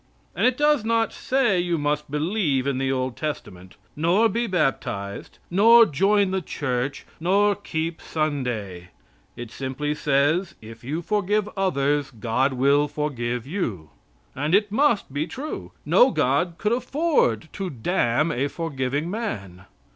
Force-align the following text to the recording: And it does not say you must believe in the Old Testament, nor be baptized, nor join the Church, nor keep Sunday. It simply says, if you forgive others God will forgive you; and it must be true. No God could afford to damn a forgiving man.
And 0.35 0.47
it 0.47 0.57
does 0.57 0.83
not 0.83 1.13
say 1.13 1.59
you 1.59 1.77
must 1.77 2.09
believe 2.09 2.65
in 2.65 2.79
the 2.79 2.91
Old 2.91 3.15
Testament, 3.15 3.75
nor 3.95 4.27
be 4.29 4.47
baptized, 4.47 5.37
nor 5.51 5.85
join 5.85 6.31
the 6.31 6.41
Church, 6.41 7.05
nor 7.19 7.53
keep 7.53 8.01
Sunday. 8.01 8.87
It 9.35 9.51
simply 9.51 9.93
says, 9.93 10.55
if 10.59 10.83
you 10.83 11.03
forgive 11.03 11.47
others 11.55 12.09
God 12.09 12.53
will 12.53 12.87
forgive 12.87 13.45
you; 13.45 13.91
and 14.33 14.55
it 14.55 14.71
must 14.71 15.13
be 15.13 15.27
true. 15.27 15.71
No 15.85 16.09
God 16.09 16.55
could 16.57 16.71
afford 16.71 17.47
to 17.53 17.69
damn 17.69 18.31
a 18.31 18.47
forgiving 18.47 19.07
man. 19.07 19.65